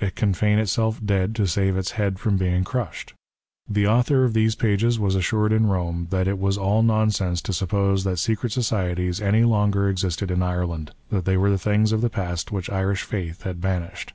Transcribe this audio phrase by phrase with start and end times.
[0.00, 3.12] It can feign itself dead to save its head from being crushed.
[3.68, 7.52] The author of these pages was assured in Eome, that it was all nonsense to
[7.52, 12.08] suppose that secret societies any longer existed in Ireland; that they were things of the
[12.08, 14.14] past which Irish Faith had banished.